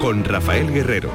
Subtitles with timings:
[0.00, 1.10] con Rafael Guerrero.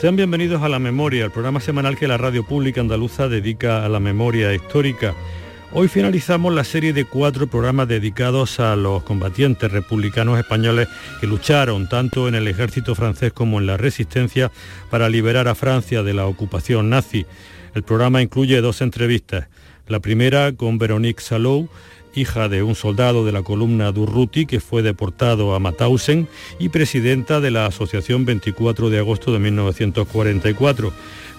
[0.00, 3.90] Sean bienvenidos a La Memoria, el programa semanal que la radio pública andaluza dedica a
[3.90, 5.14] la memoria histórica.
[5.72, 10.88] Hoy finalizamos la serie de cuatro programas dedicados a los combatientes republicanos españoles
[11.20, 14.50] que lucharon tanto en el ejército francés como en la resistencia
[14.90, 17.26] para liberar a Francia de la ocupación nazi.
[17.74, 19.48] El programa incluye dos entrevistas.
[19.88, 21.68] La primera con Veronique Salou,
[22.14, 27.40] hija de un soldado de la columna Durruti que fue deportado a Mauthausen y presidenta
[27.40, 30.92] de la Asociación 24 de agosto de 1944,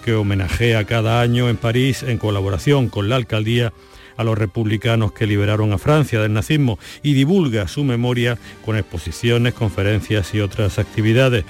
[0.03, 3.73] que homenajea cada año en París en colaboración con la alcaldía
[4.17, 9.53] a los republicanos que liberaron a Francia del nazismo y divulga su memoria con exposiciones,
[9.53, 11.44] conferencias y otras actividades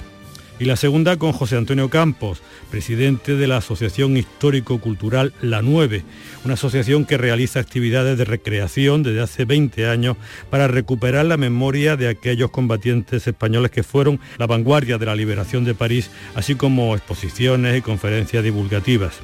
[0.58, 6.04] y la segunda con José Antonio Campos, presidente de la Asociación Histórico-Cultural La 9,
[6.44, 10.16] una asociación que realiza actividades de recreación desde hace 20 años
[10.50, 15.64] para recuperar la memoria de aquellos combatientes españoles que fueron la vanguardia de la liberación
[15.64, 19.20] de París, así como exposiciones y conferencias divulgativas.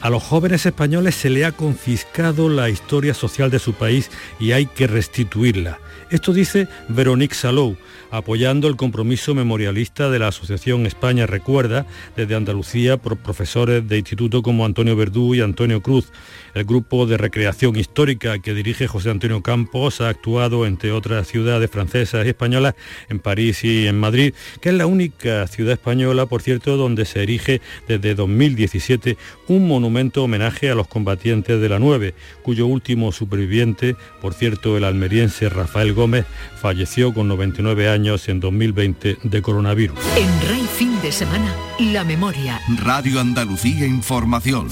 [0.00, 4.52] A los jóvenes españoles se le ha confiscado la historia social de su país y
[4.52, 5.80] hay que restituirla.
[6.10, 7.76] Esto dice Veronique Salou,
[8.10, 11.84] apoyando el compromiso memorialista de la Asociación España Recuerda
[12.16, 16.12] desde Andalucía por profesores de instituto como Antonio Verdú y Antonio Cruz.
[16.54, 21.70] El grupo de recreación histórica que dirige José Antonio Campos ha actuado, entre otras ciudades
[21.70, 22.74] francesas y españolas,
[23.10, 27.22] en París y en Madrid, que es la única ciudad española, por cierto, donde se
[27.22, 29.18] erige desde 2017
[29.48, 34.84] un monumento homenaje a los combatientes de la 9, cuyo último superviviente, por cierto, el
[34.84, 36.26] almeriense Rafael Gómez,
[36.60, 39.98] falleció con 99 años en 2020 de coronavirus.
[40.16, 42.60] En Rey Fin de Semana, La Memoria.
[42.84, 44.68] Radio Andalucía Información.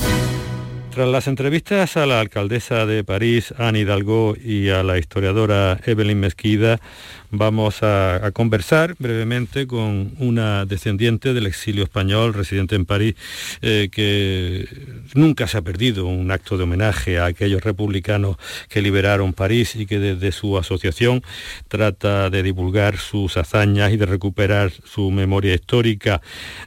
[0.97, 6.19] Tras las entrevistas a la alcaldesa de París, Anne Hidalgo, y a la historiadora Evelyn
[6.19, 6.81] Mesquida,
[7.31, 13.15] vamos a, conversar brevemente con una descendiente del exilio español, residente en París,
[13.63, 14.69] eh, que
[15.15, 18.37] nunca se ha perdido un acto de homenaje a aquellos republicanos
[18.69, 21.23] que liberaron París y que desde su asociación
[21.69, 26.21] trata de divulgar sus hazañas y de recuperar su memoria histórica.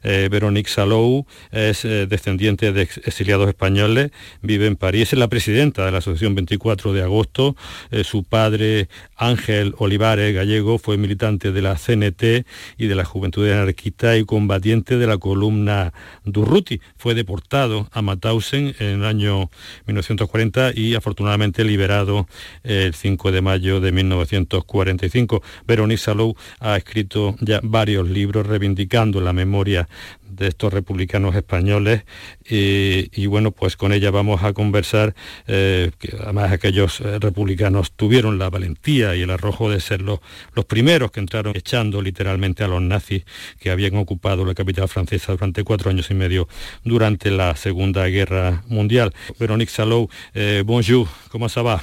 [0.03, 5.85] Eh, Veronique Salou es eh, descendiente de exiliados españoles, vive en París, es la presidenta
[5.85, 7.55] de la Asociación 24 de agosto,
[8.03, 12.45] su padre Ángel Olivares, gallego, fue militante de la CNT
[12.77, 15.93] y de la Juventud Anarquista y combatiente de la columna
[16.25, 16.81] Durruti.
[16.97, 19.49] Fue deportado a Mauthausen en el año
[19.87, 22.27] 1940 y afortunadamente liberado
[22.63, 25.41] el 5 de mayo de 1945.
[25.67, 29.87] Veronique Salou ha escrito ya varios libros reivindicando la memoria
[30.29, 32.03] de estos republicanos españoles
[32.47, 35.15] y, bueno, pues con ella vamos a conversar,
[35.47, 40.19] eh, que además aquellos eh, republicanos tuvieron la valentía y el arrojo de ser los,
[40.53, 43.23] los primeros que entraron echando literalmente a los nazis
[43.59, 46.47] que habían ocupado la capital francesa durante cuatro años y medio
[46.83, 49.13] durante la Segunda Guerra Mundial.
[49.39, 51.81] Véronique Salou, eh, bonjour, ¿cómo se va?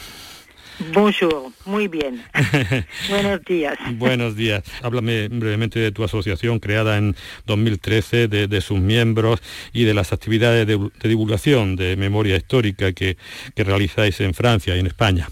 [0.93, 2.23] Bonjour, muy bien.
[3.09, 3.79] Buenos días.
[3.95, 4.63] Buenos días.
[4.83, 7.17] Háblame brevemente de tu asociación creada en
[7.47, 9.43] 2013, de, sus miembros
[9.73, 13.17] y de las actividades de, divulgación de memoria histórica que,
[13.55, 15.29] que realizáis en Francia y en España.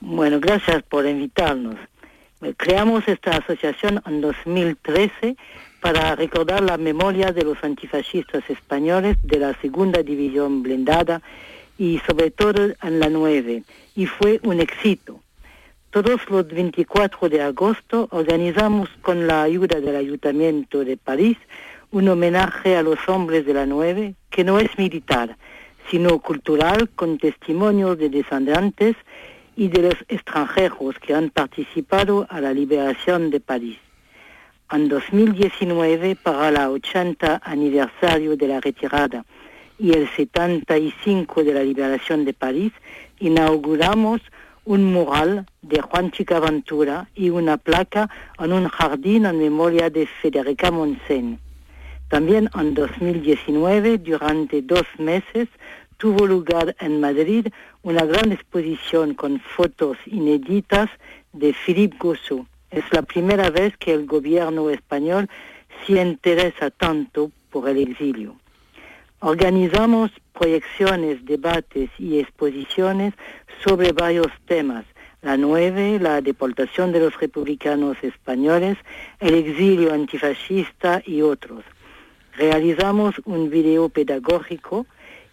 [0.00, 1.76] Bueno, gracias por invitarnos.
[2.56, 5.36] Creamos esta asociación en 2013
[5.80, 11.22] para recordar la memoria de los antifascistas españoles de la segunda división blindada
[11.78, 13.62] y sobre todo en la 9
[13.94, 15.20] y fue un éxito.
[15.90, 21.38] Todos los 24 de agosto organizamos con la ayuda del Ayuntamiento de París
[21.90, 25.36] un homenaje a los hombres de la 9 que no es militar,
[25.90, 28.96] sino cultural con testimonios de descendientes
[29.56, 33.78] y de los extranjeros que han participado a la liberación de París.
[34.70, 39.24] En 2019, para el 80 aniversario de la retirada
[39.78, 42.72] y el 75 de la liberación de París,
[43.18, 44.20] inauguramos
[44.64, 50.70] un mural de Juan Chicaventura y una placa en un jardín en memoria de Federica
[50.70, 51.38] Monsen.
[52.08, 55.48] También en 2019, durante dos meses,
[55.98, 57.48] tuvo lugar en Madrid
[57.82, 60.90] una gran exposición con fotos inéditas
[61.32, 62.46] de Philippe Gossou.
[62.70, 65.28] Es la primera vez que el gobierno español
[65.86, 68.34] se interesa tanto por el exilio.
[69.28, 73.12] Organizamos proyecciones, debates y exposiciones
[73.64, 74.84] sobre varios temas.
[75.20, 78.78] La nueve, la deportación de los republicanos españoles,
[79.18, 81.64] el exilio antifascista y otros.
[82.36, 84.86] Realizamos un video pedagógico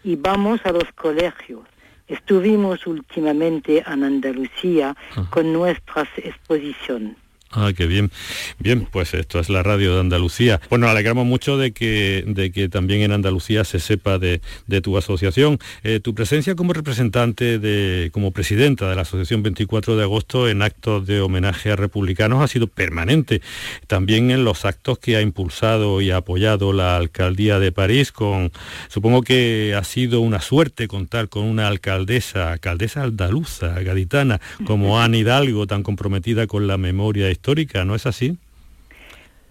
[0.03, 1.61] y vamos a los colegios.
[2.07, 4.97] Estuvimos últimamente en Andalucía
[5.29, 7.22] con nuestras exposiciones.
[7.55, 8.09] Ah, qué bien.
[8.57, 10.59] Bien, pues esto es la radio de Andalucía.
[10.71, 14.41] Bueno, alegramos mucho de que, de que también en Andalucía se sepa de,
[14.81, 15.59] tu asociación.
[15.83, 20.63] Eh, tu presencia como representante, de, como presidenta de la Asociación 24 de agosto en
[20.63, 23.41] actos de homenaje a republicanos ha sido permanente.
[23.85, 28.51] También en los actos que ha impulsado y apoyado la alcaldía de París con,
[28.89, 35.19] supongo que ha sido una suerte contar con una alcaldesa, alcaldesa andaluza, gaditana, como Anne
[35.19, 37.42] Hidalgo, tan comprometida con la memoria histórica,
[37.85, 38.37] ¿no es así?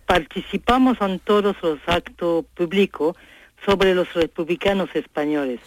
[0.06, 3.16] Participamos en todos los actos públicos
[3.64, 5.60] sobre los republicanos españoles.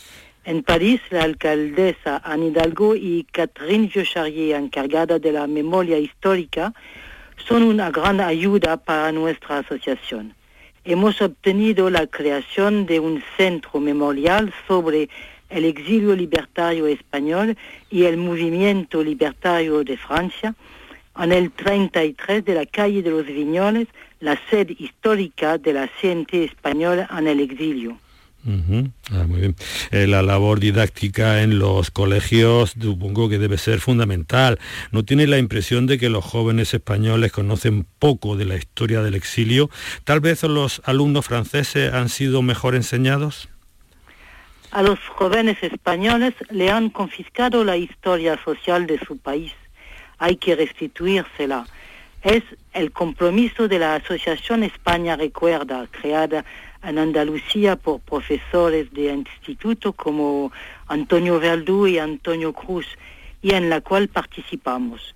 [0.44, 6.74] En París, la alcaldesa Anne Hidalgo y Catherine Jocharier, encargada de la memoria histórica,
[7.48, 10.34] son una gran ayuda para nuestra asociación.
[10.84, 15.10] Hemos obtenido la creación de un centro memorial sobre
[15.50, 17.56] el exilio libertario español
[17.90, 20.56] y el movimiento libertario de Francia,
[21.18, 23.88] en el 33 de la calle de los Viñoles,
[24.20, 27.98] la sede histórica de la CNT española en el exilio.
[28.48, 29.56] Ah, muy bien.
[29.90, 34.60] Eh, la labor didáctica en los colegios supongo que debe ser fundamental.
[34.92, 39.16] ¿No tiene la impresión de que los jóvenes españoles conocen poco de la historia del
[39.16, 39.72] exilio?
[40.04, 43.50] ¿Tal vez los alumnos franceses han sido mejor enseñados?
[44.70, 49.54] A los jóvenes españoles le han confiscado la historia social de su país
[50.18, 51.66] hay que restituírsela.
[52.22, 56.44] Es el compromiso de la Asociación España Recuerda, creada
[56.84, 60.52] en Andalucía por profesores de instituto como
[60.88, 62.88] Antonio Verdú y Antonio Cruz,
[63.42, 65.14] y en la cual participamos.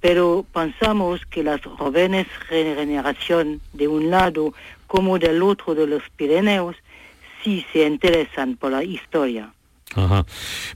[0.00, 4.54] Pero pensamos que las jóvenes generaciones de un lado
[4.86, 6.76] como del otro de los Pirineos
[7.42, 9.52] sí se interesan por la historia.
[9.96, 10.24] Ajá.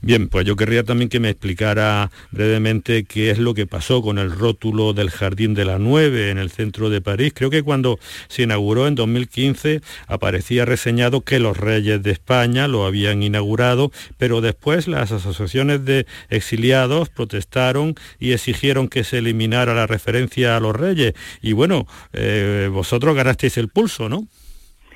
[0.01, 4.17] Bien, pues yo querría también que me explicara brevemente qué es lo que pasó con
[4.17, 7.31] el rótulo del Jardín de la Nueve en el centro de París.
[7.33, 7.97] Creo que cuando
[8.27, 14.41] se inauguró en 2015 aparecía reseñado que los reyes de España lo habían inaugurado, pero
[14.41, 20.75] después las asociaciones de exiliados protestaron y exigieron que se eliminara la referencia a los
[20.75, 21.13] reyes.
[21.41, 24.27] Y bueno, eh, vosotros ganasteis el pulso, ¿no?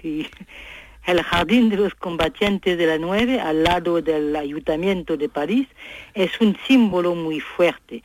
[0.01, 0.27] Sí.
[1.10, 5.68] El Jardín de los Combatientes de la Nueve, al lado del Ayuntamiento de París,
[6.14, 8.04] es un símbolo muy fuerte.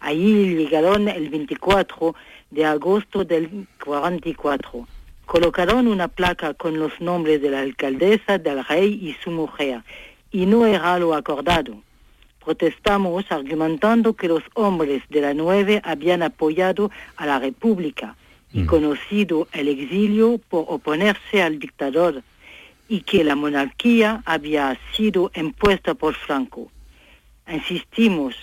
[0.00, 2.14] Allí llegaron el 24
[2.50, 4.88] de agosto del 44.
[5.26, 9.82] Colocaron una placa con los nombres de la alcaldesa, del rey y su mujer,
[10.30, 11.76] y no era lo acordado.
[12.42, 18.16] Protestamos argumentando que los hombres de la Nueve habían apoyado a la República
[18.50, 18.66] y mm.
[18.66, 22.22] conocido el exilio por oponerse al dictador
[22.88, 26.70] y que la monarquía había sido impuesta por Franco.
[27.48, 28.34] Insistimos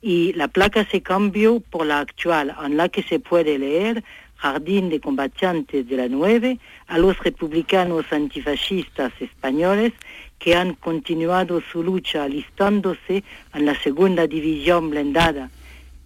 [0.00, 4.04] y la placa se cambió por la actual en la que se puede leer
[4.36, 9.92] Jardín de Combatientes de la Nueve a los republicanos antifascistas españoles
[10.38, 15.50] que han continuado su lucha alistándose en la segunda división blindada,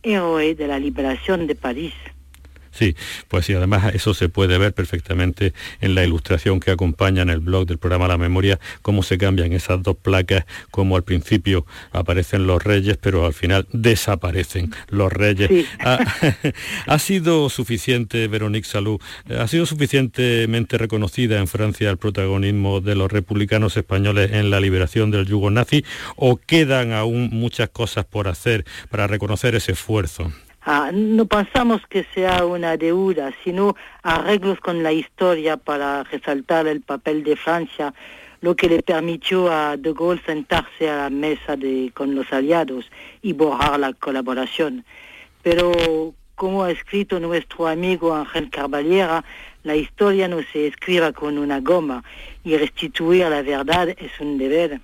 [0.03, 1.95] héroe de la liberación de París.
[2.81, 2.97] Sí,
[3.29, 7.41] pues sí, además eso se puede ver perfectamente en la ilustración que acompaña en el
[7.41, 12.47] blog del programa La Memoria, cómo se cambian esas dos placas, como al principio aparecen
[12.47, 15.51] los reyes, pero al final desaparecen los reyes.
[16.87, 19.01] Ha, sido suficiente, Veronique Salud,
[19.39, 25.11] ha sido suficientemente reconocida en Francia el protagonismo de los republicanos españoles en la liberación
[25.11, 25.85] del yugo nazi,
[26.17, 30.33] o quedan aún muchas cosas por hacer para reconocer ese esfuerzo.
[30.63, 36.83] Ah, no pensamos que sea una deuda, sino arreglos con la historia para resaltar el
[36.83, 37.95] papel de Francia,
[38.43, 42.91] lo que le permitió a De Gaulle sentarse a la mesa de, con los aliados
[43.23, 44.85] y borrar la colaboración.
[45.43, 49.25] Pero, como ha escrito nuestro amigo Ángel Carballera,
[49.63, 52.05] la historia no se escriba con una goma
[52.45, 54.81] y restituir la verdad es un deber.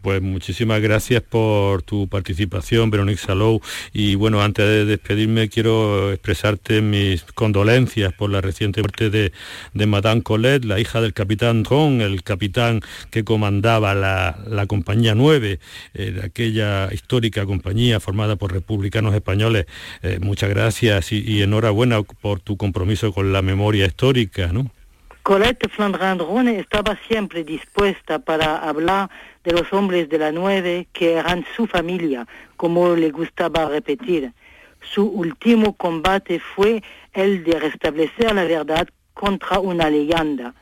[0.00, 3.60] Pues muchísimas gracias por tu participación, Veronique Salou.
[3.92, 9.32] Y bueno, antes de despedirme, quiero expresarte mis condolencias por la reciente muerte de,
[9.86, 15.58] Madame Colette, la hija del capitán Ron, el capitán que comandaba la, Compañía 9,
[15.94, 19.66] eh, aquella histórica compañía formada por republicanos españoles.
[20.02, 24.70] Eh, muchas gracias y, enhorabuena por tu compromiso con la memoria histórica, ¿no?
[25.22, 29.08] Colette Flandrin estaba siempre dispuesta para hablar
[29.44, 34.32] de los hombres de la nueve que eran su familia, como le gustaba repetir.
[34.80, 36.82] Su último combate fue
[37.12, 40.54] el de restablecer la verdad contra una leyenda.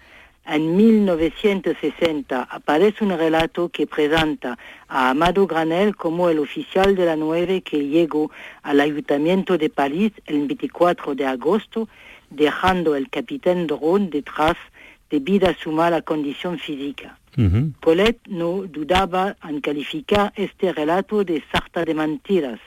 [0.47, 4.59] En 1960 aparece un relato que presenta
[4.89, 8.33] a Amado Granel como el oficial de la 9 que llegó
[8.63, 11.89] al ayuntamiento de París el 24 de agosto,
[12.31, 14.57] dejando el capitán Dron detrás
[15.09, 17.20] debido a su mala condición física.
[17.81, 22.61] Colette no dudaba en calificar este relato de sarta de mentiras.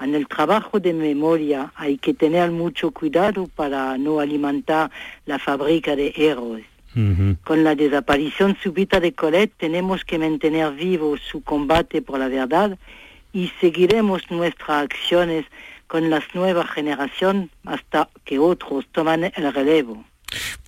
[0.00, 4.90] En el trabajo de memoria hay que tener mucho cuidado para no alimentar
[5.26, 6.66] la fábrica de héroes.
[7.42, 12.78] Con la desaparición súbita de Colette tenemos que mantener vivo su combate por la verdad
[13.32, 15.44] y seguiremos nuestras acciones
[15.88, 20.04] con las nuevas generaciones hasta que otros toman el relevo.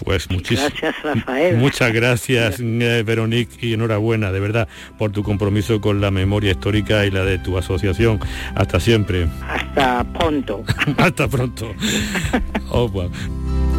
[0.04, 1.56] Pues muchísimas gracias, Rafael.
[1.56, 4.68] Muchas gracias, eh, Veronique, y enhorabuena, de verdad,
[4.98, 8.20] por tu compromiso con la memoria histórica y la de tu asociación.
[8.54, 9.26] Hasta siempre.
[9.48, 10.64] Hasta pronto.
[10.98, 11.72] Hasta pronto.
[12.70, 13.10] Au revoir.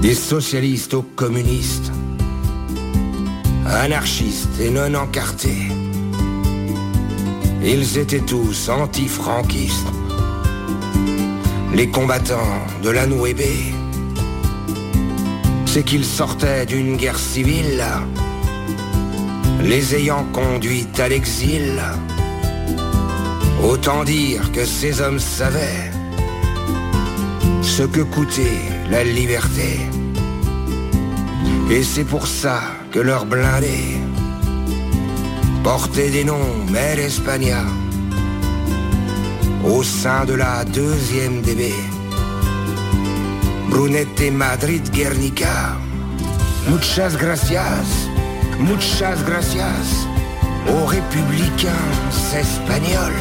[0.01, 1.91] Des socialistes aux communistes,
[3.65, 5.72] anarchistes et non encartés.
[7.63, 9.88] Ils étaient tous anti-franquistes,
[11.74, 13.76] les combattants de la Nouébé
[15.77, 17.86] c'est qu'ils sortaient d'une guerre civile,
[19.62, 21.79] les ayant conduits à l'exil.
[23.63, 25.91] Autant dire que ces hommes savaient
[27.62, 29.77] ce que coûtait la liberté.
[31.69, 32.60] Et c'est pour ça
[32.91, 34.01] que leurs blindés
[35.63, 37.63] portaient des noms Mère Espagna
[39.63, 41.72] au sein de la deuxième DB.
[43.77, 45.77] Brunete Madrid Guernica.
[46.67, 48.10] Muchas gracias,
[48.57, 50.07] muchas gracias
[50.67, 53.13] aux républicains espagnols.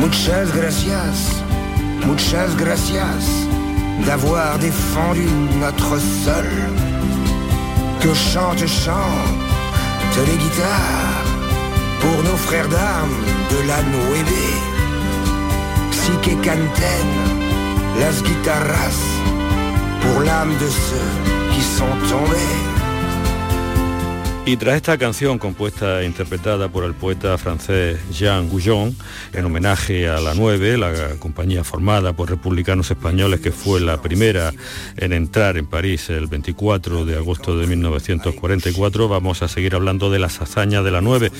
[0.00, 1.42] Muchas gracias,
[2.06, 3.22] muchas gracias
[4.06, 5.28] d'avoir défendu
[5.60, 6.48] notre sol.
[8.00, 11.26] Que chante, chante les guitares
[12.00, 14.42] pour nos frères d'armes de la Nueve.
[15.90, 17.51] Si que canten
[17.98, 19.00] las guitarras
[20.00, 22.81] pour l'âme de ceux qui sont tombés.
[24.44, 28.96] Y tras esta canción compuesta e interpretada por el poeta francés Jean Goujon,
[29.32, 34.52] en homenaje a la 9, la compañía formada por republicanos españoles que fue la primera
[34.96, 40.18] en entrar en París el 24 de agosto de 1944, vamos a seguir hablando de
[40.18, 41.30] las hazañas de la 9,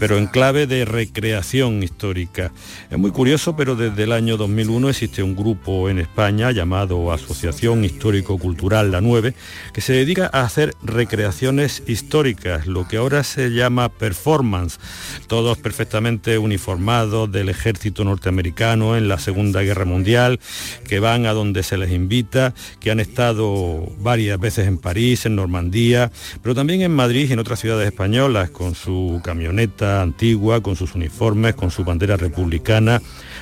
[0.00, 2.50] pero en clave de recreación histórica.
[2.90, 7.84] Es muy curioso, pero desde el año 2001 existe un grupo en España llamado Asociación
[7.84, 9.32] Histórico-Cultural La 9,
[9.72, 14.78] que se dedica a hacer recreaciones históricas lo que ahora se llama performance,
[15.26, 20.40] todos perfectamente uniformados del ejército norteamericano en la Segunda Guerra Mundial,
[20.88, 25.36] que van a donde se les invita, que han estado varias veces en París, en
[25.36, 26.10] Normandía,
[26.42, 30.94] pero también en Madrid y en otras ciudades españolas, con su camioneta antigua, con sus
[30.94, 33.00] uniformes, con su bandera republicana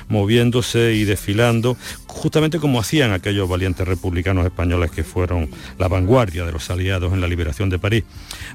[0.09, 6.51] moviéndose y desfilando, justamente como hacían aquellos valientes republicanos españoles que fueron la vanguardia de
[6.51, 8.03] los aliados en la liberación de París.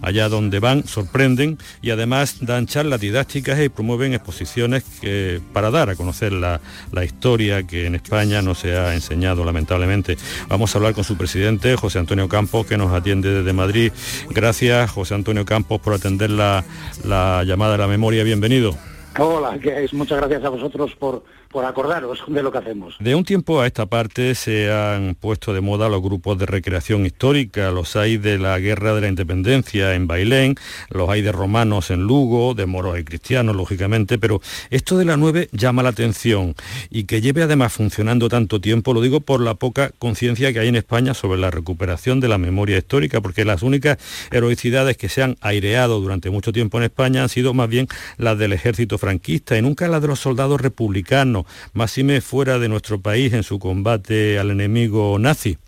[0.01, 5.91] Allá donde van, sorprenden y además dan charlas didácticas y promueven exposiciones que, para dar
[5.91, 6.61] a conocer la,
[6.93, 10.17] la historia que en España no se ha enseñado lamentablemente.
[10.49, 13.93] Vamos a hablar con su presidente, José Antonio Campos, que nos atiende desde Madrid.
[14.31, 16.65] Gracias, José Antonio Campos, por atender la,
[17.05, 18.25] la llamada de la memoria.
[18.25, 18.77] Bienvenido.
[19.19, 21.23] Hola, que es muchas gracias a vosotros por,
[21.53, 22.97] por acordaros de lo que hacemos.
[22.99, 27.07] De un tiempo a esta parte se han puesto de moda los grupos de recreación
[27.07, 30.57] histórica, los hay de la Guerra de la Independencia en Bailén,
[30.91, 34.41] los hay de romanos en Lugo, de moros y cristianos, lógicamente, pero
[34.71, 36.55] esto de la 9 llama la atención
[36.91, 40.69] y que lleve además funcionando tanto tiempo, lo digo por la poca conciencia que hay
[40.69, 43.99] en España sobre la recuperación de la memoria histórica, porque las únicas
[44.31, 48.39] heroicidades que se han aireado durante mucho tiempo en España han sido más bien las
[48.39, 51.42] del ejército franquista y nunca las de los soldados republicanos
[51.73, 55.59] más me fuera de nuestro país en su combate al enemigo nazi.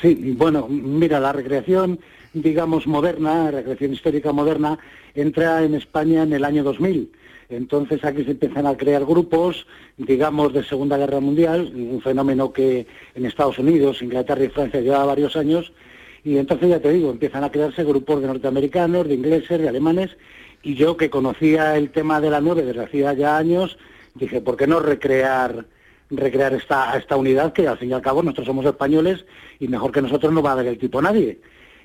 [0.00, 2.00] Sí, bueno, mira, la recreación,
[2.32, 4.78] digamos, moderna, recreación histórica moderna,
[5.14, 7.12] entra en España en el año 2000.
[7.50, 9.66] Entonces aquí se empiezan a crear grupos,
[9.98, 15.04] digamos, de Segunda Guerra Mundial, un fenómeno que en Estados Unidos, Inglaterra y Francia lleva
[15.04, 15.72] varios años,
[16.22, 20.10] y entonces ya te digo, empiezan a crearse grupos de norteamericanos, de ingleses, de alemanes,
[20.62, 23.78] y yo que conocía el tema de la nueve desde hacía ya años,
[24.14, 25.66] dije, ¿por qué no recrear
[26.12, 29.24] recrear esta, esta unidad que al fin y al cabo nosotros somos españoles
[29.60, 31.38] y mejor que nosotros no va a haber el tipo nadie?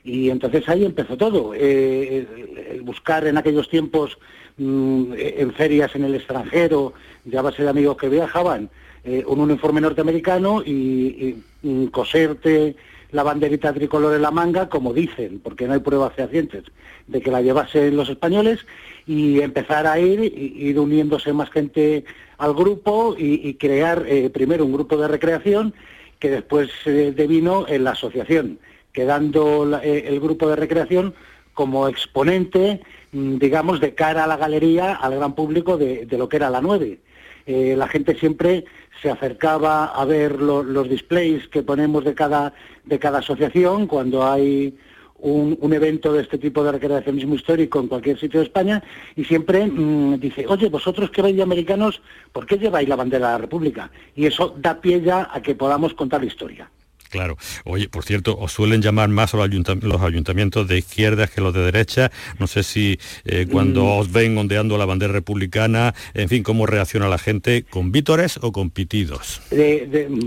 [0.04, 4.18] Y entonces ahí empezó todo, eh, buscar en aquellos tiempos
[4.58, 6.94] mm, en ferias en el extranjero,
[7.26, 8.70] ya base de amigos que viajaban,
[9.04, 11.44] eh, un uniforme norteamericano y,
[11.92, 12.76] coserte
[13.12, 16.64] la banderita tricolor en la manga, como dicen, porque no hay pruebas fehacientes
[17.08, 18.66] de que la llevasen los españoles,
[19.08, 22.06] y empezar a ir, ir uniéndose más gente
[22.38, 25.74] al grupo y, crear eh, primero un grupo de recreación
[26.20, 28.60] que después eh, devino en la asociación,
[28.92, 31.14] quedando eh, el grupo de recreación
[31.54, 32.82] como exponente,
[33.12, 36.62] mm, digamos, de cara a la galería, al gran público de, lo que era la
[36.62, 37.00] 9.
[37.46, 38.66] la gente siempre
[39.02, 42.54] se acercaba a ver los displays que ponemos de cada,
[42.86, 44.76] de cada asociación cuando hay
[45.20, 48.84] un, evento de este tipo de recreacionismo histórico en cualquier sitio de España
[49.16, 53.28] y siempre mm, dice, oye, vosotros que vais de americanos, ¿por qué lleváis la bandera
[53.28, 53.92] de la República?
[54.16, 56.70] Y eso da pie ya a que podamos contar la historia.
[57.10, 57.38] Claro.
[57.64, 62.12] Oye, por cierto, os suelen llamar más los, ayuntamientos de izquierdas que los de derecha.
[62.40, 64.00] No sé si eh, cuando mm.
[64.00, 68.52] os ven ondeando la bandera republicana, en fin, cómo reacciona la gente, con vítores o
[68.52, 69.42] con pitidos.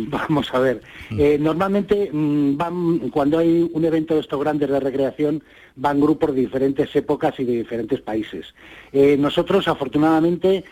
[0.09, 0.83] vamos a ver.
[1.11, 1.21] Mm.
[1.21, 5.43] Eh, normalmente mm, van, cuando hay un evento de estos grandes de recreación,
[5.77, 8.55] van grupos de diferentes épocas y de diferentes países.
[8.93, 10.65] Eh, nosotros, afortunadamente,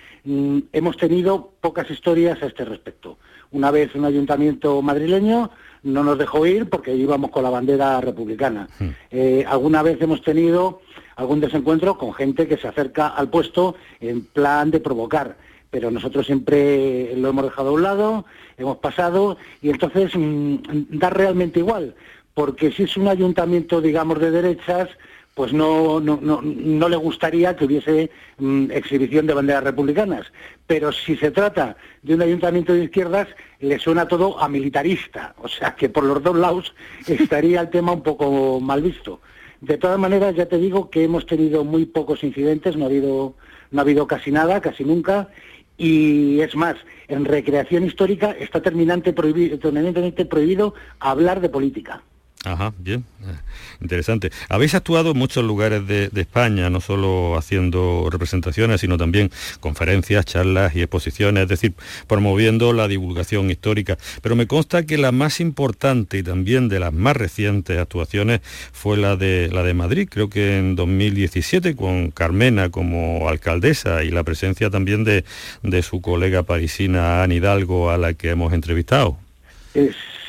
[0.73, 3.19] hemos tenido pocas historias a este respecto.
[3.53, 5.51] Una vez un ayuntamiento madrileño
[5.83, 8.69] no nos dejó ir porque íbamos con la bandera republicana.
[8.79, 8.89] Hmm.
[9.11, 10.81] Eh, alguna vez hemos tenido
[11.17, 15.37] algún desencuentro con gente que se acerca al puesto en plan de provocar,
[15.71, 18.25] pero nosotros siempre lo hemos dejado a un lado,
[18.59, 20.57] hemos pasado y entonces mm,
[20.91, 21.95] da realmente igual,
[22.35, 24.89] porque si es un ayuntamiento, digamos, de derechas,
[25.37, 30.33] pues no, no, no, no, le gustaría que hubiese mm, exhibición de banderas republicanas.
[30.67, 33.29] Pero si se trata de un ayuntamiento de izquierdas,
[33.61, 35.35] le suena todo a militarista.
[35.43, 36.75] O sea que por los dos lados
[37.07, 39.21] estaría el tema un poco mal visto.
[39.61, 43.35] De todas maneras, ya te digo que hemos tenido muy pocos incidentes, no ha habido,
[43.73, 45.29] no ha habido casi nada, casi nunca.
[45.77, 46.77] Y es más,
[47.09, 52.03] en recreación histórica está terminante prohibido, terminantemente prohibido hablar de política.
[52.47, 53.35] Ajá, bien, eh,
[53.81, 54.31] interesante.
[54.49, 60.77] Habéis actuado en muchos lugares de, España, no solo haciendo representaciones, sino también conferencias, charlas
[60.77, 61.75] y exposiciones, es decir,
[62.07, 63.99] promoviendo la divulgación histórica.
[64.23, 68.97] Pero me consta que la más importante y también de las más recientes actuaciones fue
[68.97, 74.23] la de, la de Madrid, creo que en 2017, con Carmena como alcaldesa y la
[74.23, 75.25] presencia también de,
[75.65, 79.19] de su colega parisina Anne Hidalgo, a la que hemos entrevistado.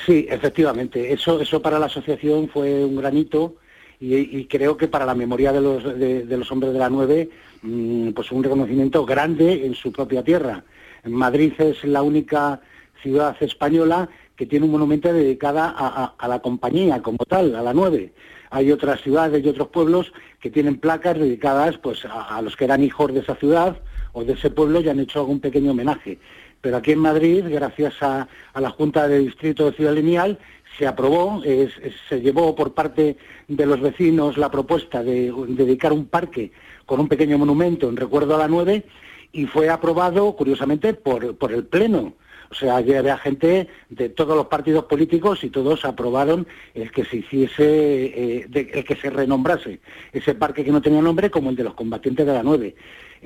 [0.07, 1.11] Sí, efectivamente.
[1.11, 3.55] Eso, eso para la asociación fue un granito
[3.99, 7.29] y, creo que para la memoria de los, de, los hombres de la nueve,
[7.61, 10.63] mm, pues un reconocimiento grande en su propia tierra.
[11.03, 12.61] Madrid es la única
[13.01, 18.13] ciudad española que tiene un monumento dedicado a, la compañía como tal, a la nueve.
[18.49, 22.63] Hay otras ciudades y otros pueblos que tienen placas dedicadas pues, a, a los que
[22.63, 23.77] eran hijos de esa ciudad
[24.13, 26.17] o de ese pueblo y han hecho algún pequeño homenaje.
[26.61, 30.39] Pero aquí en Madrid, gracias a, la Junta de Distrito Ciudad Lineal,
[30.77, 33.17] se aprobó, se llevó por parte
[33.47, 36.51] de los vecinos la propuesta de, dedicar un parque
[36.85, 38.83] con un pequeño monumento en recuerdo a la 9
[39.31, 42.13] y fue aprobado, curiosamente, por, el Pleno.
[42.49, 47.17] O sea, había gente de todos los partidos políticos y todos aprobaron el que se
[47.17, 49.81] hiciese, eh, el que se renombrase
[50.13, 52.73] ese parque que no tenía nombre como el de los combatientes de la 9.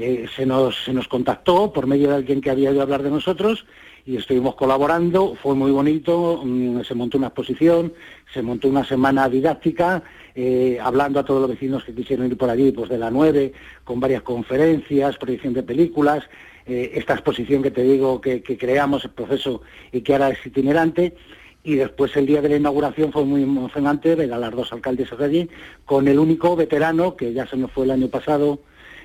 [0.01, 3.11] Eh, se, nos, se nos contactó por medio de alguien que había oído hablar de
[3.11, 3.65] nosotros
[4.03, 7.93] y estuvimos colaborando, fue muy bonito, mm, se montó una exposición,
[8.33, 10.01] se montó una semana didáctica,
[10.33, 13.53] eh, hablando a todos los vecinos que quisieron ir por allí, pues de la 9,
[13.83, 16.23] con varias conferencias, proyección de películas,
[16.65, 19.61] eh, esta exposición que te digo que, creamos, el proceso
[19.91, 21.15] y que ahora es itinerante,
[21.63, 25.19] y después el día de la inauguración fue muy emocionante ver a las dos alcaldesas
[25.19, 25.49] de allí,
[25.85, 28.61] con el único veterano, que ya se nos fue el año pasado,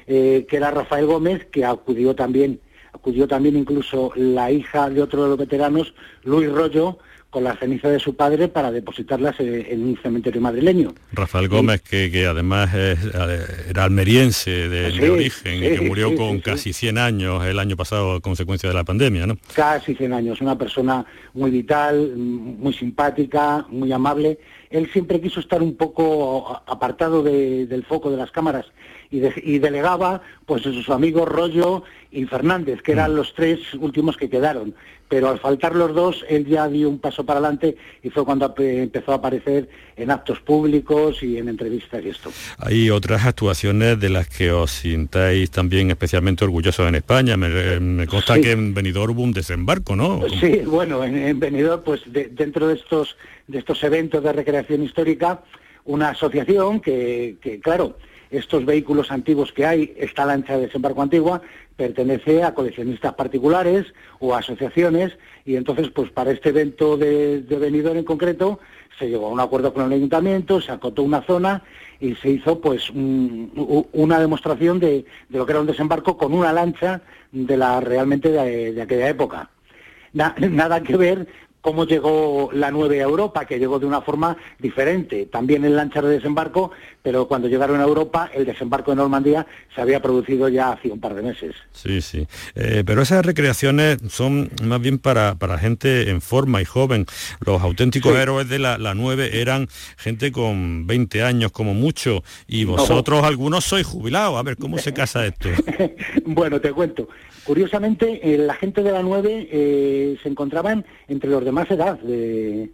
[0.07, 2.61] eh, que era Rafael Gómez, que acudió también,
[2.93, 6.99] acudió también incluso la hija de otro de los veteranos, Luis Rollo,
[7.37, 10.95] con la ceniza de su padre para depositarlas en un cementerio madrileño.
[11.13, 17.45] Rafael Gómez, que, además era almeriense de, origen y que murió con casi 100 años
[17.45, 19.37] el año pasado a consecuencia de la pandemia, ¿no?
[19.55, 24.39] Casi 100 años, una persona muy vital, muy simpática, muy amable.
[24.71, 28.65] Él siempre quiso estar un poco apartado del foco de las cámaras
[29.11, 33.17] y, delegaba pues a sus amigos Rollo y Fernández, que eran mm.
[33.17, 34.75] los tres últimos que quedaron.
[35.09, 38.53] Pero al faltar los dos, él ya dio un paso para adelante y fue cuando
[38.59, 42.33] empezó a aparecer en actos públicos y en entrevistas y esto.
[42.59, 47.37] Hay otras actuaciones de las que os sintáis también especialmente orgullosos en España.
[47.37, 50.23] Me, consta que en Benidorm hubo un desembarco, ¿no?
[50.41, 53.17] Sí, bueno, en, en Benidorm, pues dentro de estos,
[53.47, 55.41] de estos eventos de recreación histórica,
[55.85, 57.97] una asociación que, que claro,
[58.31, 61.43] estos vehículos antiguos que hay, esta lancha de desembarco antigua,
[61.77, 63.87] pertenece a coleccionistas particulares
[64.19, 68.59] o asociaciones y entonces pues para este evento de, de en concreto
[68.99, 71.63] se llegó a un acuerdo con el ayuntamiento, se acotó una zona
[72.01, 77.03] y se hizo pues una demostración de, lo que era un desembarco con una lancha
[77.33, 79.51] de la realmente de, aquella época.
[80.13, 81.27] nada que ver
[81.67, 86.05] cómo llegó la 9 a Europa, que llegó de una forma diferente, también en lanchas
[86.05, 86.71] de desembarco,
[87.03, 91.01] pero cuando llegaron a Europa, el desembarco de Normandía se había producido ya hace un
[91.01, 91.57] par de meses.
[91.73, 92.29] Sí, sí.
[92.55, 97.05] Eh, pero esas recreaciones son más bien para, para gente en forma y joven.
[97.45, 103.25] Los auténticos héroes de la, 9 eran gente con 20 años como mucho, y vosotros
[103.25, 104.39] algunos sois jubilados.
[104.39, 105.49] A ver, ¿cómo se casa esto?
[106.25, 107.09] bueno, te cuento.
[107.47, 111.99] Curiosamente, eh, la gente de la 9 eh, se encontraban entre los de más edad
[111.99, 112.71] de,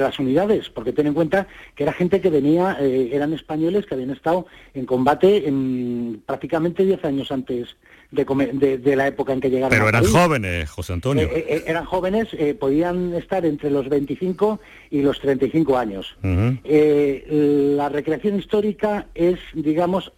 [0.00, 3.94] las unidades, porque ten en cuenta que era gente que venía, eh, eran españoles que
[3.94, 7.76] habían estado en combate en, prácticamente 10 años antes
[8.10, 9.70] de, la época en que llegaron.
[9.70, 11.28] Pero eran jóvenes, José Antonio.
[11.32, 14.58] eran jóvenes, podían estar entre los 25
[14.90, 16.16] y los 35 años.
[16.24, 20.12] la recreación histórica es, digamos,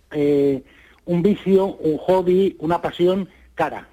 [1.04, 3.91] un vicio, un hobby, una pasión cara.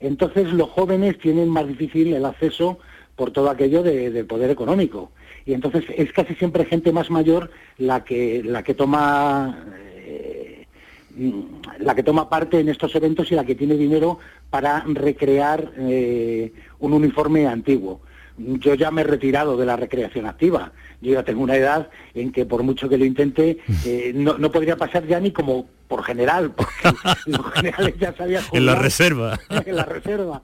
[0.00, 2.78] Entonces los jóvenes tienen más difícil el acceso
[3.16, 5.12] por todo aquello del poder económico.
[5.44, 9.64] Y entonces es casi siempre gente más mayor la que, la que toma
[9.96, 10.66] eh,
[11.78, 16.52] la que toma parte en estos eventos y la que tiene dinero para recrear eh,
[16.78, 18.00] un uniforme antiguo.
[18.38, 20.72] Yo ya me he retirado de la recreación activa.
[21.02, 24.50] Yo ya tengo una edad en que por mucho que lo intente, eh, no, no
[24.50, 26.72] podría pasar ya ni como por general, porque
[27.26, 28.44] los generales ya sabían...
[28.52, 29.38] En la reserva.
[29.50, 30.40] en la reserva,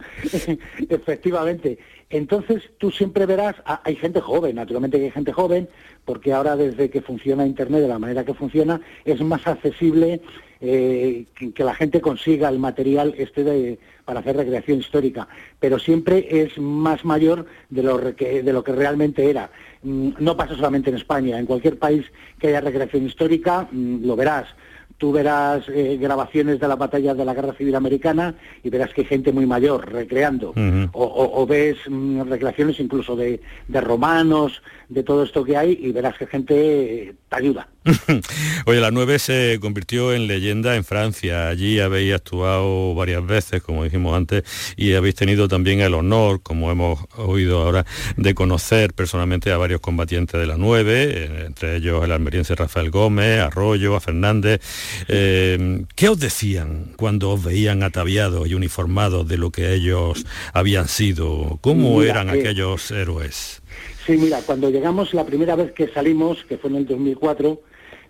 [0.90, 1.78] efectivamente.
[2.10, 3.54] Entonces tú siempre verás,
[3.84, 5.68] hay gente joven, naturalmente que hay gente joven,
[6.04, 10.20] porque ahora desde que funciona Internet de la manera que funciona, es más accesible
[10.60, 15.28] eh, que, la gente consiga el material este de, para hacer recreación histórica,
[15.60, 19.50] pero siempre es más mayor de lo que, de lo que realmente era.
[19.82, 22.04] Mm, no pasa solamente en España, en cualquier país
[22.40, 24.46] que haya recreación histórica, mm, lo verás
[24.98, 29.02] tú verás eh, grabaciones de la batalla de la Guerra Civil Americana y verás que
[29.02, 30.54] hay gente muy mayor recreando.
[30.92, 36.26] o, ves mm, recreaciones incluso de, romanos, de todo esto que hay y verás que
[36.26, 36.54] gente
[37.08, 37.68] eh, te ayuda.
[38.66, 41.48] Oye, la 9 se convirtió en leyenda en Francia.
[41.48, 44.42] Allí habéis actuado varias veces, como dijimos antes,
[44.76, 49.80] y habéis tenido también el honor, como hemos oído ahora, de conocer personalmente a varios
[49.80, 54.60] combatientes de la 9, eh, entre ellos el almeriense Rafael Gómez, Arroyo, a Fernández.
[55.08, 60.88] Eh, ¿Qué os decían cuando os veían ataviados y uniformados de lo que ellos habían
[60.88, 61.58] sido?
[61.60, 63.62] ¿Cómo eran eh, aquellos héroes?
[64.06, 67.60] Sí, mira, cuando llegamos la primera vez que salimos, que fue en el 2004,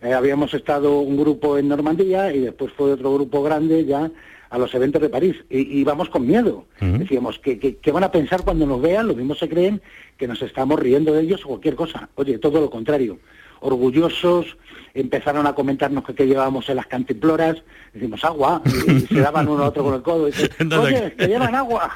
[0.02, 4.10] eh, habíamos estado un grupo en Normandía y después fue otro grupo grande ya
[4.50, 6.66] a los eventos de París y íbamos con miedo.
[6.80, 9.08] Decíamos, ¿qué, van a pensar cuando nos vean?
[9.08, 9.82] Los mismos se creen
[10.16, 12.08] que nos estamos riendo de ellos o cualquier cosa.
[12.14, 13.18] Oye, todo lo contrario.
[13.66, 14.56] Orgullosos,
[14.94, 17.56] empezaron a comentarnos que, que llevábamos en las cantimploras,
[17.92, 21.26] decimos agua, y, se daban uno a otro con el codo, y dicen, oye, que
[21.26, 21.92] llevan agua,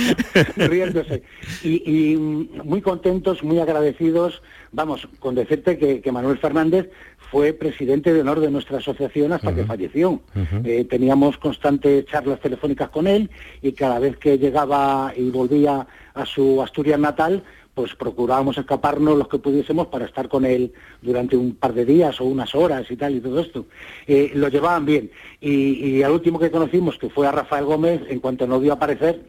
[0.56, 1.22] riéndose.
[1.62, 6.88] Y, muy contentos, muy agradecidos, vamos, con decirte que, Manuel Fernández
[7.30, 10.22] fue presidente de honor de nuestra asociación hasta que falleció.
[10.64, 16.24] Eh, teníamos constantes charlas telefónicas con él y cada vez que llegaba y volvía a
[16.24, 17.44] su Asturias natal,
[17.78, 22.20] pues procurábamos escaparnos los que pudiésemos para estar con él durante un par de días
[22.20, 23.66] o unas horas y tal y todo esto.
[24.08, 25.12] Eh, lo llevaban bien.
[25.40, 29.22] Y, al último que conocimos, que fue a Rafael Gómez, en cuanto nos vio aparecer,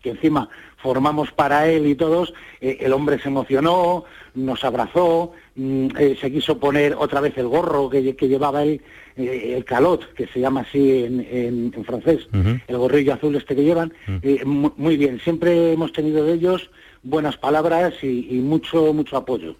[0.00, 4.04] que encima formamos para él y todos, eh, el hombre se emocionó,
[4.36, 8.80] nos abrazó, mm, eh, se quiso poner otra vez el gorro que, llevaba él,
[9.16, 12.28] el calot, que se llama así en, francés,
[12.68, 13.92] el gorrillo azul este que llevan.
[14.44, 16.70] muy bien, siempre hemos tenido de ellos
[17.02, 19.56] buenas palabras y, mucho, mucho apoyo.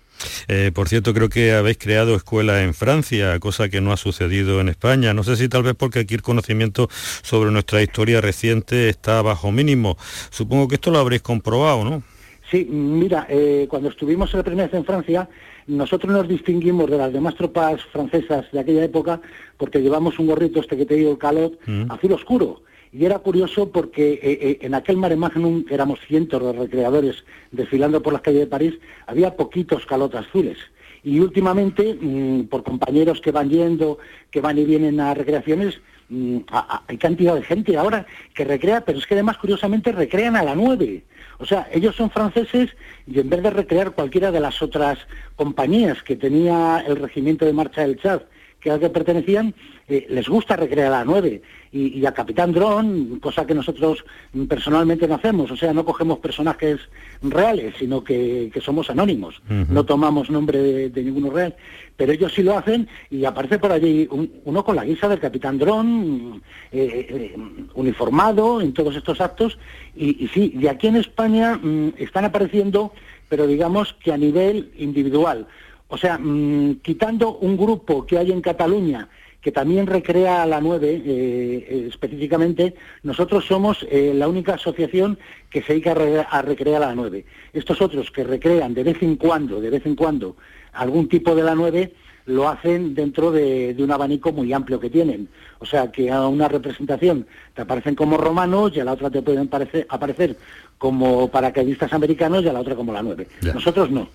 [0.48, 4.60] Eh, por cierto, creo que habéis creado escuela en Francia, cosa que no ha sucedido
[4.60, 5.14] en España.
[5.14, 6.88] No sé si tal vez porque aquí el conocimiento
[7.22, 9.96] sobre nuestra historia reciente está bajo mínimo.
[10.30, 12.02] Supongo que esto lo habréis comprobado, ¿no?
[12.50, 15.28] Sí, mira, eh, cuando estuvimos la primera vez en Francia,
[15.66, 19.20] nosotros nos distinguimos de las demás tropas francesas de aquella época
[19.56, 21.90] porque llevamos un gorrito, este que te digo, el calot, mm.
[21.90, 22.62] azul oscuro.
[22.92, 27.24] Y era curioso porque eh, eh, en aquel mare magnum, que éramos cientos de recreadores
[27.50, 28.74] desfilando por las calles de París,
[29.06, 30.58] había poquitos calotas azules.
[31.02, 33.98] Y últimamente, mm, por compañeros que van yendo,
[34.30, 36.38] que van y vienen a recreaciones, mm,
[36.86, 40.54] hay cantidad de gente ahora que recrea, pero es que además, curiosamente, recrean a la
[40.54, 41.02] nueve.
[41.38, 42.70] O sea, ellos son franceses
[43.06, 44.98] y en vez de recrear cualquiera de las otras
[45.34, 48.22] compañías que tenía el regimiento de marcha del Chad,
[48.62, 49.54] que a que pertenecían,
[49.88, 54.04] eh, les gusta recrear la 9 y, a Capitán Dron, cosa que nosotros
[54.46, 56.80] personalmente no hacemos, o sea, no cogemos personajes
[57.22, 61.56] reales, sino que, somos anónimos, no tomamos nombre de, ninguno real,
[61.96, 64.06] pero ellos sí lo hacen y aparece por allí
[64.44, 67.36] uno con la guisa del Capitán Dron, eh, eh,
[67.74, 69.58] uniformado en todos estos actos,
[69.96, 72.92] y, y sí, de aquí en España mm, están apareciendo,
[73.30, 75.46] pero digamos que a nivel individual.
[75.92, 79.10] O sea, mm, quitando un grupo que hay en Cataluña
[79.42, 85.18] que también recrea la 9 eh, eh, específicamente, nosotros somos eh, la única asociación
[85.50, 85.92] que se dedica
[86.30, 87.26] a, recrear la 9.
[87.52, 90.36] Estos otros que recrean de vez en cuando, de vez en cuando,
[90.72, 91.92] algún tipo de la 9,
[92.24, 95.28] lo hacen dentro de, un abanico muy amplio que tienen.
[95.58, 99.20] O sea, que a una representación te aparecen como romanos y a la otra te
[99.20, 99.50] pueden
[99.88, 100.36] aparecer
[100.82, 103.28] como paracaidistas americanos y a la otra como la 9.
[103.54, 104.08] Nosotros no.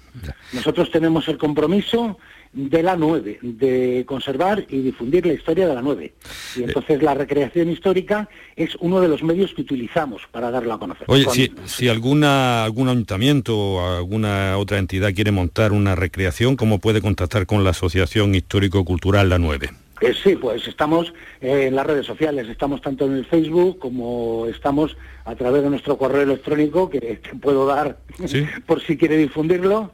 [0.52, 2.18] Nosotros tenemos el compromiso
[2.52, 6.14] de la 9, de conservar y difundir la historia de la 9.
[6.58, 8.28] Y entonces la recreación histórica
[8.58, 11.06] es uno de los medios que utilizamos para darlo a conocer.
[11.08, 16.80] Oye, si, si alguna, algún ayuntamiento o alguna otra entidad quiere montar una recreación, ¿cómo
[16.80, 19.70] puede contactar con la Asociación Histórico-Cultural La 9?
[20.00, 24.96] Eh, sí, pues estamos en las redes sociales, estamos tanto en el Facebook como estamos
[25.26, 27.98] a través de nuestro correo electrónico que te puedo dar
[28.68, 29.92] por si quiere difundirlo,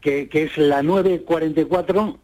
[0.00, 2.18] que, es la 944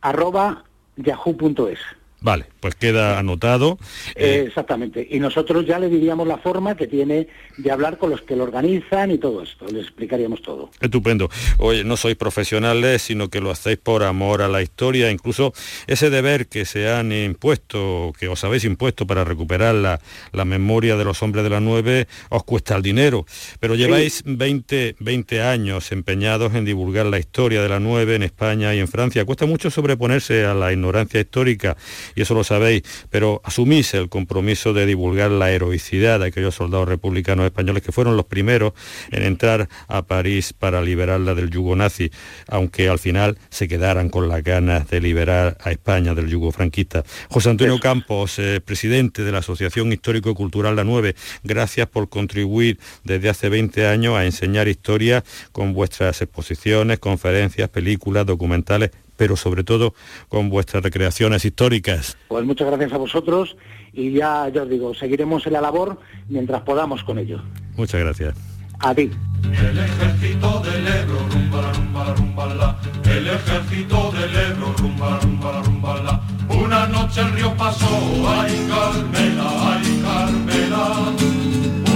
[0.00, 0.64] arroba
[0.96, 1.78] yahoo.es.
[2.22, 3.78] Vale, pues queda anotado.
[4.14, 5.06] Eh, exactamente.
[5.10, 7.26] Y nosotros ya le diríamos la forma que tiene
[7.58, 9.66] de hablar con los que lo organizan y todo esto.
[9.66, 10.70] Les explicaríamos todo.
[10.80, 11.28] Estupendo.
[11.58, 15.10] Oye, no sois profesionales, sino que lo hacéis por amor a la historia.
[15.10, 15.52] Incluso
[15.88, 21.04] ese deber que se han impuesto, que os habéis impuesto para recuperar la, memoria de
[21.04, 23.26] los hombres de la nueve, os cuesta el dinero.
[23.58, 28.74] Pero lleváis 20, 20 años empeñados en divulgar la historia de la nueve en España
[28.74, 29.24] y en Francia.
[29.24, 31.76] Cuesta mucho sobreponerse a la ignorancia histórica
[32.14, 36.88] y eso lo sabéis, pero asumís el compromiso de divulgar la heroicidad de aquellos soldados
[36.88, 38.72] republicanos españoles que fueron los primeros
[39.10, 42.10] en entrar a París para liberarla del yugo nazi,
[42.48, 47.04] aunque al final se quedaran con las ganas de liberar a España del yugo franquista.
[47.28, 53.28] José Antonio Campos, eh, presidente de la Asociación Histórico-Cultural La 9, gracias por contribuir desde
[53.28, 59.94] hace 20 años a enseñar historia con vuestras exposiciones, conferencias, películas, documentales pero sobre todo
[60.28, 62.16] con vuestras recreaciones históricas.
[62.28, 63.56] Pues muchas gracias a vosotros
[63.92, 65.98] y ya, ya os digo, seguiremos en la labor
[66.28, 67.42] mientras podamos con ello.
[67.76, 68.34] Muchas gracias.
[68.80, 69.10] A ti.
[69.44, 72.78] El ejército del Ebro, rumba, rumba, rumba, la.
[73.04, 76.20] El ejército del Ebro, rumba, rumba, rumba, la.
[76.48, 77.86] Una noche el río pasó,
[78.28, 81.12] ay Carmela, ay Carmela.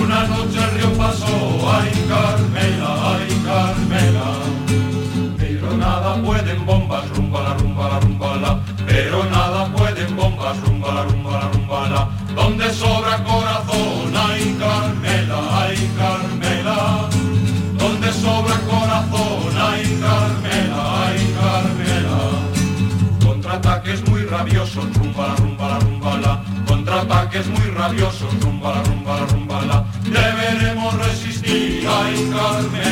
[0.01, 4.57] Una noche el río pasó, ay Carmela, ay Carmela
[5.77, 6.86] nada pueden bombas, rumba
[7.97, 12.09] la rumba la rumba la, pero nada pueden bombas, rumba la rumba la rumba la,
[12.35, 17.09] donde sobra corazón, ay Carmela, ay Carmela,
[17.79, 22.19] donde sobra corazón, ay Carmela, ay Carmela,
[23.25, 29.21] contraataques muy rabiosos, rumba la rumba la rumba la, contraataques muy rabiosos, rumba la rumba
[29.21, 32.86] la rumba la, deberemos resistir, ay Carmela.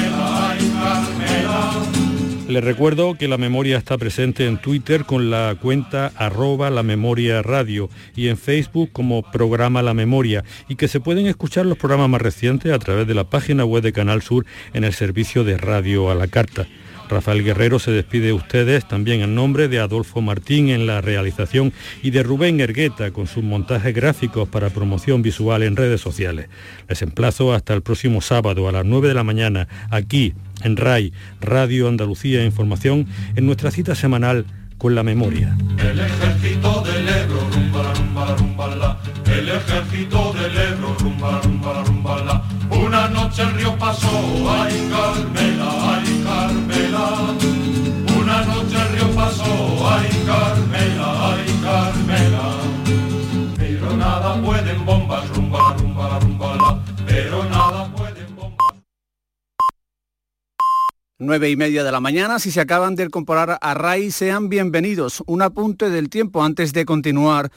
[2.54, 7.42] Les recuerdo que la memoria está presente en Twitter con la cuenta arroba la memoria
[7.42, 12.10] radio y en Facebook como programa La Memoria y que se pueden escuchar los programas
[12.10, 15.58] más recientes a través de la página web de Canal Sur en el servicio de
[15.58, 16.68] radio a la carta.
[17.08, 21.72] Rafael Guerrero se despide de ustedes también en nombre de Adolfo Martín en la realización
[22.04, 26.48] y de Rubén Ergueta con sus montajes gráficos para promoción visual en redes sociales.
[26.88, 31.12] Les emplazo hasta el próximo sábado a las 9 de la mañana aquí en RAI,
[31.40, 34.46] Radio Andalucía Información, en nuestra cita semanal
[34.78, 35.56] con la memoria.
[35.78, 43.08] El ejército del Ebro, rumba, rumba, rumba, El ejército del Ebro, rumba, rumba, rumba, Una
[43.08, 44.10] noche el río pasó,
[44.50, 47.34] ay Carmela, ay Carmela.
[48.20, 52.44] Una noche el río pasó, ay Carmela, ay Carmela.
[53.56, 57.63] Pero nada pueden bombas, rumba, rumba, rumba, Pero nada
[61.26, 62.38] 9 y media de la mañana.
[62.38, 65.22] Si se acaban de incorporar a RAI, sean bienvenidos.
[65.26, 67.50] Un apunte del tiempo antes de continuar